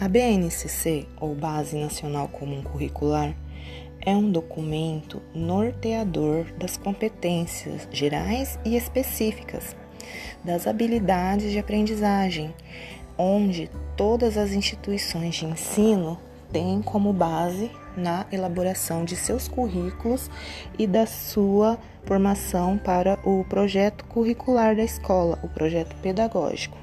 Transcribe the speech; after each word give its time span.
A 0.00 0.08
BNCC, 0.08 1.06
ou 1.20 1.34
Base 1.34 1.76
Nacional 1.76 2.26
Comum 2.26 2.62
Curricular, 2.62 3.34
é 4.00 4.16
um 4.16 4.32
documento 4.32 5.20
norteador 5.34 6.46
das 6.56 6.78
competências 6.78 7.86
gerais 7.92 8.58
e 8.64 8.78
específicas, 8.78 9.76
das 10.42 10.66
habilidades 10.66 11.50
de 11.50 11.58
aprendizagem, 11.58 12.54
onde 13.18 13.70
todas 13.94 14.38
as 14.38 14.52
instituições 14.52 15.34
de 15.34 15.44
ensino 15.44 16.18
têm 16.50 16.80
como 16.80 17.12
base 17.12 17.70
na 17.94 18.24
elaboração 18.32 19.04
de 19.04 19.16
seus 19.16 19.48
currículos 19.48 20.30
e 20.78 20.86
da 20.86 21.04
sua 21.04 21.78
formação 22.06 22.78
para 22.78 23.18
o 23.22 23.44
projeto 23.44 24.06
curricular 24.06 24.74
da 24.74 24.82
escola, 24.82 25.38
o 25.42 25.48
projeto 25.48 25.94
pedagógico. 25.96 26.78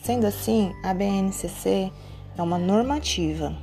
Sendo 0.00 0.28
assim, 0.28 0.72
a 0.84 0.94
BNCC 0.94 1.90
é 2.36 2.42
uma 2.42 2.58
normativa 2.58 3.56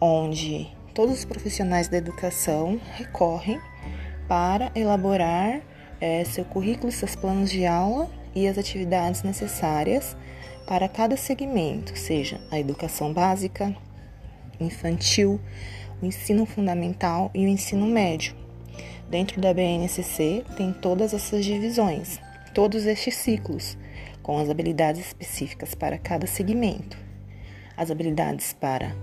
onde 0.00 0.68
todos 0.94 1.18
os 1.18 1.24
profissionais 1.24 1.88
da 1.88 1.96
educação 1.96 2.80
recorrem 2.96 3.60
para 4.28 4.70
elaborar 4.74 5.60
é, 6.00 6.24
seu 6.24 6.44
currículo, 6.44 6.92
seus 6.92 7.14
planos 7.14 7.50
de 7.50 7.66
aula 7.66 8.08
e 8.34 8.46
as 8.46 8.58
atividades 8.58 9.22
necessárias 9.22 10.16
para 10.66 10.88
cada 10.88 11.16
segmento, 11.16 11.96
seja 11.98 12.40
a 12.50 12.58
educação 12.58 13.12
básica, 13.12 13.74
infantil, 14.60 15.40
o 16.00 16.06
ensino 16.06 16.46
fundamental 16.46 17.30
e 17.34 17.44
o 17.44 17.48
ensino 17.48 17.86
médio. 17.86 18.34
Dentro 19.10 19.40
da 19.40 19.52
BNCC 19.52 20.44
tem 20.56 20.72
todas 20.72 21.12
essas 21.12 21.44
divisões, 21.44 22.18
todos 22.54 22.86
estes 22.86 23.14
ciclos, 23.16 23.76
com 24.22 24.38
as 24.38 24.48
habilidades 24.48 25.06
específicas 25.06 25.74
para 25.74 25.98
cada 25.98 26.26
segmento. 26.26 27.11
As 27.76 27.90
habilidades 27.90 28.52
para 28.52 28.94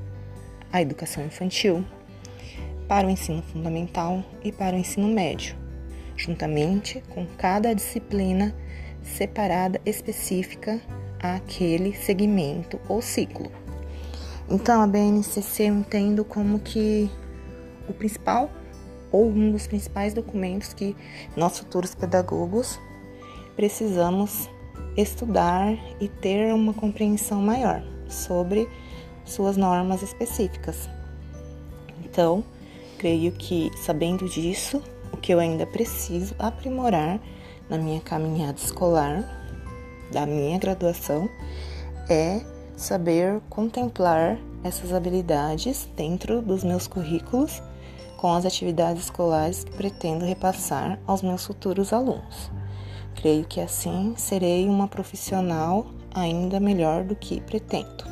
a 0.71 0.81
educação 0.81 1.25
infantil, 1.25 1.83
para 2.87 3.07
o 3.07 3.09
ensino 3.09 3.41
fundamental 3.41 4.23
e 4.43 4.51
para 4.51 4.75
o 4.75 4.79
ensino 4.79 5.07
médio, 5.07 5.55
juntamente 6.15 7.03
com 7.09 7.25
cada 7.37 7.73
disciplina 7.73 8.55
separada 9.03 9.81
específica 9.85 10.79
àquele 11.19 11.95
segmento 11.95 12.79
ou 12.87 13.01
ciclo. 13.01 13.51
Então, 14.49 14.81
a 14.81 14.87
BNCC 14.87 15.63
eu 15.63 15.75
entendo 15.75 16.23
como 16.23 16.59
que 16.59 17.09
o 17.87 17.93
principal 17.93 18.51
ou 19.11 19.29
um 19.29 19.51
dos 19.51 19.67
principais 19.67 20.13
documentos 20.13 20.73
que 20.73 20.95
nós 21.35 21.57
futuros 21.57 21.95
pedagogos 21.95 22.79
precisamos 23.55 24.49
estudar 24.95 25.73
e 25.99 26.07
ter 26.07 26.53
uma 26.53 26.73
compreensão 26.73 27.41
maior 27.41 27.83
sobre 28.09 28.69
suas 29.25 29.55
normas 29.55 30.01
específicas. 30.01 30.89
Então, 32.03 32.43
creio 32.97 33.31
que 33.31 33.71
sabendo 33.77 34.27
disso, 34.27 34.81
o 35.13 35.17
que 35.17 35.33
eu 35.33 35.39
ainda 35.39 35.65
preciso 35.65 36.35
aprimorar 36.39 37.19
na 37.69 37.77
minha 37.77 38.01
caminhada 38.01 38.57
escolar, 38.57 39.23
da 40.11 40.25
minha 40.25 40.57
graduação, 40.57 41.29
é 42.09 42.41
saber 42.75 43.39
contemplar 43.49 44.37
essas 44.63 44.91
habilidades 44.93 45.87
dentro 45.95 46.41
dos 46.41 46.63
meus 46.63 46.87
currículos 46.87 47.61
com 48.17 48.33
as 48.33 48.45
atividades 48.45 49.03
escolares 49.03 49.63
que 49.63 49.71
pretendo 49.71 50.25
repassar 50.25 50.99
aos 51.05 51.21
meus 51.21 51.45
futuros 51.45 51.93
alunos. 51.93 52.51
Creio 53.15 53.45
que 53.45 53.61
assim 53.61 54.13
serei 54.17 54.67
uma 54.67 54.87
profissional 54.87 55.85
ainda 56.13 56.59
melhor 56.59 57.03
do 57.03 57.15
que 57.15 57.39
pretendo. 57.41 58.08